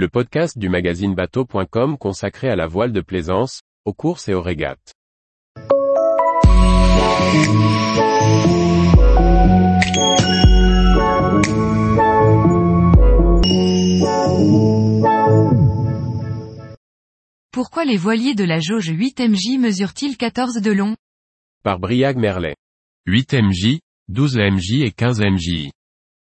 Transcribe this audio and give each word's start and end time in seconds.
le 0.00 0.08
podcast 0.08 0.56
du 0.56 0.70
magazine 0.70 1.14
bateau.com 1.14 1.98
consacré 1.98 2.48
à 2.48 2.56
la 2.56 2.66
voile 2.66 2.90
de 2.90 3.02
plaisance, 3.02 3.60
aux 3.84 3.92
courses 3.92 4.30
et 4.30 4.32
aux 4.32 4.40
régates. 4.40 4.94
Pourquoi 17.52 17.84
les 17.84 17.98
voiliers 17.98 18.34
de 18.34 18.44
la 18.44 18.58
jauge 18.58 18.88
8 18.88 19.20
mj 19.20 19.58
mesurent-ils 19.58 20.16
14 20.16 20.62
de 20.62 20.70
long? 20.70 20.96
Par 21.62 21.78
Briag 21.78 22.16
Merlet. 22.16 22.56
8 23.04 23.34
mj, 23.34 23.80
12 24.08 24.38
mj 24.38 24.80
et 24.80 24.92
15 24.92 25.20
mj. 25.20 25.70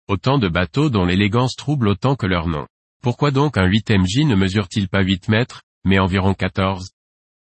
Autant 0.08 0.38
de 0.38 0.48
bateaux 0.48 0.90
dont 0.90 1.04
l'élégance 1.04 1.54
trouble 1.54 1.86
autant 1.86 2.16
que 2.16 2.26
leur 2.26 2.48
nom. 2.48 2.66
Pourquoi 3.02 3.30
donc 3.30 3.56
un 3.56 3.64
8 3.64 3.92
mj 3.92 4.26
ne 4.26 4.34
mesure-t-il 4.34 4.86
pas 4.86 5.02
8 5.02 5.30
mètres, 5.30 5.62
mais 5.86 5.98
environ 5.98 6.34
14 6.34 6.90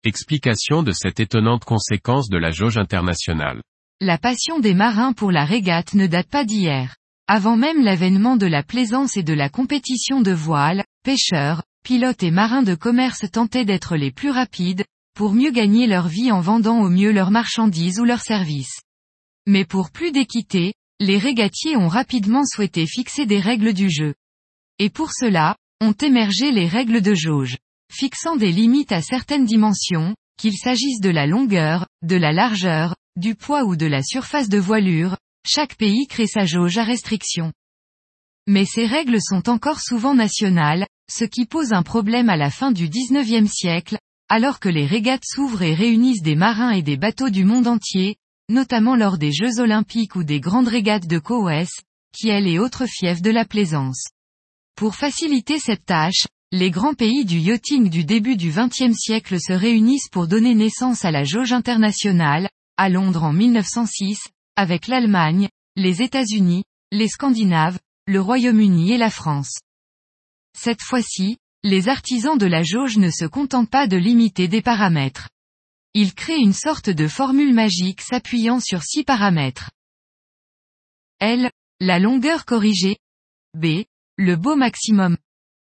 Explication 0.03 0.83
de 0.83 0.91
cette 0.91 1.19
étonnante 1.19 1.65
conséquence 1.65 2.29
de 2.29 2.37
la 2.37 2.51
jauge 2.51 2.77
internationale. 2.77 3.63
La 3.99 4.19
passion 4.19 4.59
des 4.59 4.75
marins 4.75 5.11
pour 5.11 5.31
la 5.31 5.45
régate 5.45 5.95
ne 5.95 6.05
date 6.05 6.29
pas 6.29 6.45
d'hier. 6.45 6.95
Avant 7.27 7.57
même 7.57 7.83
l'avènement 7.83 8.37
de 8.37 8.45
la 8.45 8.61
plaisance 8.61 9.17
et 9.17 9.23
de 9.23 9.33
la 9.33 9.49
compétition 9.49 10.21
de 10.21 10.31
voile, 10.31 10.85
pêcheurs, 11.03 11.63
pilotes 11.83 12.21
et 12.21 12.31
marins 12.31 12.63
de 12.63 12.75
commerce 12.75 13.25
tentaient 13.31 13.65
d'être 13.65 13.95
les 13.95 14.11
plus 14.11 14.29
rapides, 14.29 14.85
pour 15.15 15.33
mieux 15.33 15.51
gagner 15.51 15.87
leur 15.87 16.07
vie 16.07 16.31
en 16.31 16.41
vendant 16.41 16.79
au 16.79 16.89
mieux 16.89 17.11
leurs 17.11 17.31
marchandises 17.31 17.99
ou 17.99 18.05
leurs 18.05 18.21
services. 18.21 18.81
Mais 19.47 19.65
pour 19.65 19.89
plus 19.89 20.11
d'équité, 20.11 20.75
les 20.99 21.17
régatiers 21.17 21.75
ont 21.75 21.87
rapidement 21.87 22.45
souhaité 22.45 22.85
fixer 22.85 23.25
des 23.25 23.39
règles 23.39 23.73
du 23.73 23.89
jeu. 23.89 24.13
Et 24.79 24.89
pour 24.89 25.11
cela, 25.11 25.55
ont 25.81 25.93
émergé 25.93 26.51
les 26.51 26.67
règles 26.67 27.01
de 27.01 27.13
jauge, 27.13 27.57
fixant 27.91 28.35
des 28.35 28.51
limites 28.51 28.91
à 28.91 29.01
certaines 29.01 29.45
dimensions, 29.45 30.15
qu'il 30.37 30.57
s'agisse 30.57 31.01
de 31.01 31.09
la 31.09 31.27
longueur, 31.27 31.85
de 32.01 32.15
la 32.15 32.31
largeur, 32.31 32.95
du 33.17 33.35
poids 33.35 33.65
ou 33.65 33.75
de 33.75 33.85
la 33.85 34.01
surface 34.01 34.49
de 34.49 34.57
voilure, 34.57 35.17
chaque 35.45 35.75
pays 35.75 36.07
crée 36.07 36.27
sa 36.27 36.45
jauge 36.45 36.77
à 36.77 36.83
restriction. 36.83 37.51
Mais 38.47 38.65
ces 38.65 38.85
règles 38.85 39.21
sont 39.21 39.49
encore 39.49 39.81
souvent 39.81 40.15
nationales, 40.15 40.87
ce 41.11 41.25
qui 41.25 41.45
pose 41.45 41.73
un 41.73 41.83
problème 41.83 42.29
à 42.29 42.37
la 42.37 42.49
fin 42.49 42.71
du 42.71 42.87
19e 42.87 43.47
siècle, 43.47 43.97
alors 44.29 44.59
que 44.59 44.69
les 44.69 44.85
régates 44.85 45.25
s'ouvrent 45.25 45.63
et 45.63 45.73
réunissent 45.73 46.21
des 46.21 46.35
marins 46.35 46.71
et 46.71 46.83
des 46.83 46.97
bateaux 46.97 47.29
du 47.29 47.43
monde 47.43 47.67
entier, 47.67 48.15
notamment 48.47 48.95
lors 48.95 49.17
des 49.17 49.31
Jeux 49.31 49.59
olympiques 49.59 50.15
ou 50.15 50.23
des 50.23 50.39
grandes 50.39 50.67
régates 50.67 51.07
de 51.07 51.19
Cowes, 51.19 51.67
qui 52.15 52.29
est 52.29 52.41
les 52.41 52.59
autres 52.59 52.85
fiefs 52.85 53.21
de 53.21 53.31
la 53.31 53.45
plaisance. 53.45 54.05
Pour 54.79 54.95
faciliter 54.95 55.59
cette 55.59 55.83
tâche, 55.83 56.25
les 56.53 56.71
grands 56.71 56.93
pays 56.93 57.25
du 57.25 57.37
yachting 57.37 57.89
du 57.89 58.05
début 58.05 58.37
du 58.37 58.49
XXe 58.49 58.95
siècle 58.95 59.37
se 59.37 59.51
réunissent 59.51 60.07
pour 60.07 60.25
donner 60.25 60.55
naissance 60.55 61.03
à 61.03 61.11
la 61.11 61.25
jauge 61.25 61.51
internationale, 61.51 62.49
à 62.77 62.87
Londres 62.87 63.23
en 63.23 63.33
1906, 63.33 64.29
avec 64.55 64.87
l'Allemagne, 64.87 65.49
les 65.75 66.01
États-Unis, 66.01 66.63
les 66.93 67.09
Scandinaves, 67.09 67.77
le 68.07 68.21
Royaume-Uni 68.21 68.93
et 68.93 68.97
la 68.97 69.09
France. 69.09 69.59
Cette 70.57 70.81
fois-ci, 70.81 71.39
les 71.61 71.89
artisans 71.89 72.37
de 72.37 72.45
la 72.45 72.63
jauge 72.63 72.95
ne 72.95 73.09
se 73.09 73.25
contentent 73.25 73.69
pas 73.69 73.85
de 73.85 73.97
limiter 73.97 74.47
des 74.47 74.61
paramètres. 74.61 75.27
Ils 75.93 76.13
créent 76.13 76.39
une 76.39 76.53
sorte 76.53 76.89
de 76.89 77.09
formule 77.09 77.53
magique 77.53 77.99
s'appuyant 77.99 78.61
sur 78.61 78.81
six 78.83 79.03
paramètres. 79.03 79.71
L. 81.19 81.51
La 81.81 81.99
longueur 81.99 82.45
corrigée. 82.45 82.95
B. 83.57 83.83
Le 84.21 84.35
beau 84.35 84.57
maximum. 84.57 85.15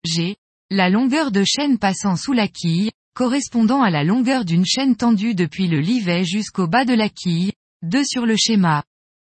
G. 0.03 0.35
La 0.71 0.89
longueur 0.89 1.29
de 1.29 1.43
chaîne 1.43 1.77
passant 1.77 2.15
sous 2.15 2.33
la 2.33 2.47
quille, 2.47 2.89
correspondant 3.13 3.83
à 3.83 3.91
la 3.91 4.03
longueur 4.03 4.43
d'une 4.43 4.65
chaîne 4.65 4.95
tendue 4.95 5.35
depuis 5.35 5.67
le 5.67 5.79
livet 5.79 6.23
jusqu'au 6.23 6.65
bas 6.65 6.83
de 6.83 6.95
la 6.95 7.09
quille, 7.09 7.51
2 7.83 8.03
sur 8.03 8.25
le 8.25 8.35
schéma. 8.35 8.83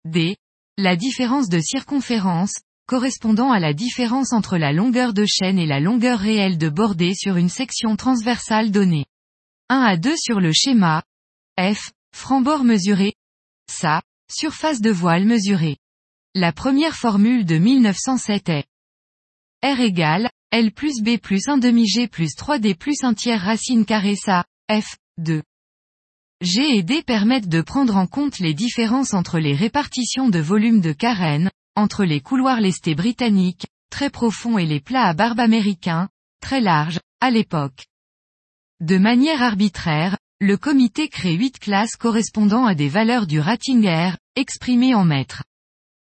D. 0.04 0.36
La 0.78 0.98
différence 0.98 1.48
de 1.48 1.62
circonférence, 1.62 2.60
correspondant 2.88 3.54
à 3.54 3.60
la 3.60 3.74
différence 3.74 4.34
entre 4.34 4.58
la 4.58 4.74
longueur 4.74 5.14
de 5.14 5.24
chaîne 5.26 5.60
et 5.60 5.66
la 5.66 5.80
longueur 5.80 6.20
réelle 6.20 6.58
de 6.58 6.68
bordée 6.68 7.16
sur 7.16 7.38
une 7.38 7.48
section 7.48 7.96
transversale 7.96 8.70
donnée. 8.70 9.06
1 9.70 9.80
à 9.80 9.96
2 9.96 10.14
sur 10.18 10.42
le 10.42 10.52
schéma. 10.52 11.04
F. 11.58 11.94
Franc-bord 12.14 12.66
mesuré. 12.66 13.14
SA. 13.72 14.02
Surface 14.30 14.82
de 14.82 14.92
voile 14.92 15.24
mesurée. 15.24 15.78
La 16.34 16.52
première 16.52 16.98
formule 16.98 17.46
de 17.46 17.58
1907 17.58 18.50
est 18.50 18.66
R 19.64 19.80
égale, 19.80 20.30
L 20.52 20.72
plus 20.72 21.02
B 21.02 21.18
plus 21.18 21.48
1 21.48 21.58
demi 21.58 21.88
G 21.88 22.08
plus 22.08 22.36
3D 22.36 22.76
plus 22.76 23.04
1 23.04 23.14
tiers 23.14 23.42
racine 23.42 23.86
carrée 23.86 24.16
SA, 24.16 24.46
F, 24.72 24.98
2. 25.18 25.42
G 26.42 26.78
et 26.78 26.84
D 26.84 27.02
permettent 27.02 27.50
de 27.50 27.62
prendre 27.62 27.98
en 27.98 28.08
compte 28.08 28.40
les 28.40 28.54
différences 28.54 29.14
entre 29.14 29.40
les 29.40 29.56
répartitions 29.56 30.30
de 30.30 30.40
volume 30.40 30.82
de 30.82 30.92
carène, 30.92 31.50
entre 31.76 32.04
les 32.04 32.22
couloirs 32.22 32.62
lestés 32.62 32.96
britanniques, 32.96 33.68
très 33.90 34.10
profonds 34.10 34.58
et 34.58 34.66
les 34.66 34.80
plats 34.80 35.08
à 35.08 35.14
barbe 35.14 35.40
américains, 35.40 36.10
très 36.42 36.62
larges, 36.62 37.00
à 37.22 37.32
l'époque. 37.32 37.88
De 38.82 38.98
manière 38.98 39.42
arbitraire, 39.42 40.18
le 40.42 40.58
comité 40.58 41.08
crée 41.08 41.34
huit 41.34 41.60
classes 41.60 41.96
correspondant 41.96 42.66
à 42.66 42.76
des 42.76 42.90
valeurs 42.90 43.26
du 43.26 43.40
rating 43.40 43.88
R, 43.88 44.18
exprimées 44.36 44.94
en 44.94 45.06
mètres. 45.06 45.44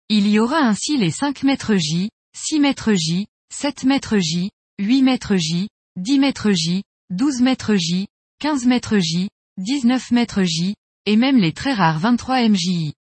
Il 0.08 0.28
y 0.28 0.38
aura 0.38 0.58
ainsi 0.58 0.96
les 0.96 1.10
5 1.10 1.44
mètres 1.44 1.76
J, 1.76 2.10
6 2.36 2.60
mètres 2.60 2.94
J, 2.94 3.26
7 3.56 3.84
mètres 3.84 4.18
J, 4.18 4.50
8 4.80 5.02
mètres 5.02 5.36
J, 5.36 5.68
10 5.96 6.18
mètres 6.18 6.50
J, 6.50 6.82
12 7.10 7.40
mètres 7.40 7.76
J, 7.76 8.08
15 8.40 8.66
mètres 8.66 8.98
J, 8.98 9.28
19 9.58 10.10
mètres 10.10 10.42
J, 10.42 10.74
et 11.06 11.14
même 11.14 11.36
les 11.36 11.52
très 11.52 11.72
rares 11.72 12.00
23 12.00 12.48
MJI. 12.48 12.94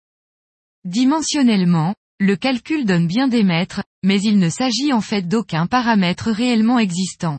Dimensionnellement, 0.84 1.94
le 2.19 2.34
calcul 2.34 2.84
donne 2.84 3.06
bien 3.06 3.28
des 3.28 3.44
mètres, 3.44 3.84
mais 4.03 4.21
il 4.21 4.41
ne 4.41 4.49
s'agit 4.49 4.93
en 4.93 5.00
fait 5.00 5.22
d'aucun 5.22 5.69
paramètre 5.69 6.33
réellement 6.33 6.81
existant. 6.81 7.38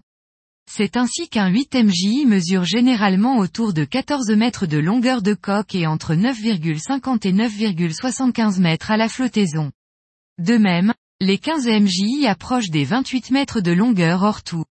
C'est 0.72 0.95
ainsi 0.95 1.28
qu'un 1.28 1.49
8 1.49 1.75
MJI 1.83 2.25
mesure 2.25 2.63
généralement 2.63 3.39
autour 3.39 3.73
de 3.73 3.83
14 3.83 4.31
mètres 4.38 4.67
de 4.67 4.78
longueur 4.78 5.22
de 5.22 5.33
coque 5.33 5.75
et 5.75 5.85
entre 5.85 6.16
9,50 6.16 7.28
et 7.28 7.33
9,75 7.33 8.61
mètres 8.61 8.89
à 8.89 8.95
la 8.95 9.09
flottaison. 9.09 9.69
De 10.38 10.55
même, 10.55 10.93
les 11.21 11.37
15 11.37 11.67
MJI 11.67 12.25
approchent 12.25 12.71
des 12.71 12.83
28 12.83 13.29
mètres 13.29 13.61
de 13.61 13.71
longueur 13.71 14.23
hors 14.23 14.41
tout. 14.41 14.65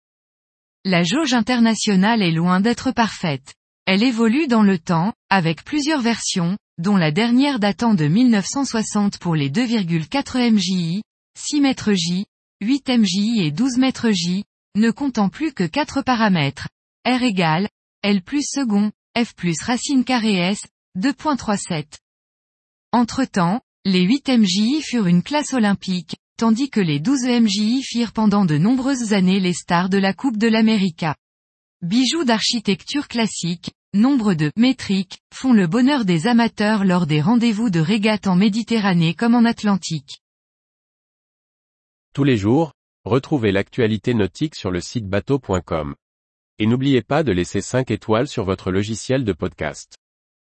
La 0.85 1.03
jauge 1.03 1.35
internationale 1.35 2.23
est 2.23 2.31
loin 2.31 2.61
d'être 2.61 2.93
parfaite. 2.93 3.57
Elle 3.85 4.05
évolue 4.05 4.47
dans 4.47 4.63
le 4.63 4.79
temps, 4.79 5.13
avec 5.29 5.65
plusieurs 5.65 6.03
versions, 6.03 6.57
dont 6.79 6.97
la 6.97 7.11
dernière 7.11 7.59
datant 7.59 7.95
de 7.95 8.07
1960 8.07 9.19
pour 9.19 9.35
les 9.35 9.51
2,4 9.51 10.53
MJI, 10.53 11.03
6 11.37 11.61
mètres 11.61 11.95
J, 11.95 12.27
8 12.61 12.91
MJI 12.91 13.41
et 13.41 13.51
12 13.51 13.79
mètres 13.79 14.13
J, 14.13 14.45
ne 14.77 14.93
comptant 14.93 15.29
plus 15.29 15.53
que 15.53 15.65
4 15.65 16.03
paramètres. 16.03 16.69
R 17.05 17.25
égale, 17.25 17.69
L 18.03 18.23
plus 18.23 18.47
second, 18.49 18.93
F 19.19 19.35
plus 19.35 19.61
racine 19.63 20.05
carrée 20.05 20.37
S, 20.37 20.61
2.37. 20.97 21.87
Entre-temps, 22.93 23.63
les 23.85 24.03
8 24.03 24.29
MJI 24.29 24.83
furent 24.83 25.09
une 25.09 25.25
classe 25.25 25.53
olympique, 25.53 26.15
tandis 26.37 26.69
que 26.69 26.81
les 26.81 27.01
12 27.01 27.25
MJI 27.41 27.83
firent 27.83 28.13
pendant 28.13 28.45
de 28.45 28.59
nombreuses 28.59 29.13
années 29.13 29.41
les 29.41 29.55
stars 29.55 29.89
de 29.89 29.99
la 29.99 30.13
Coupe 30.13 30.37
de 30.37 30.49
l'América. 30.49 31.17
Bijoux 31.83 32.25
d'architecture 32.25 33.09
classique, 33.09 33.71
nombre 33.95 34.35
de 34.35 34.51
métriques, 34.57 35.19
font 35.35 35.53
le 35.53 35.67
bonheur 35.67 36.05
des 36.05 36.27
amateurs 36.27 36.85
lors 36.85 37.07
des 37.07 37.21
rendez-vous 37.21 37.71
de 37.71 37.81
régate 37.81 38.27
en 38.27 38.37
Méditerranée 38.37 39.15
comme 39.15 39.35
en 39.35 39.45
Atlantique. 39.45 40.21
Tous 42.15 42.25
les 42.25 42.37
jours, 42.37 42.73
retrouvez 43.05 43.53
l'actualité 43.53 44.15
nautique 44.15 44.55
sur 44.55 44.71
le 44.71 44.81
site 44.81 45.07
bateau.com. 45.07 45.95
Et 46.59 46.67
n'oubliez 46.67 47.03
pas 47.03 47.23
de 47.23 47.33
laisser 47.33 47.61
5 47.61 47.91
étoiles 47.91 48.29
sur 48.29 48.45
votre 48.45 48.71
logiciel 48.71 49.25
de 49.25 49.33
podcast. 49.33 49.97